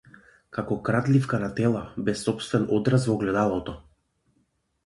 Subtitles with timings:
[0.57, 3.77] Како крадливка на тела, без сопствен одраз во огледалото.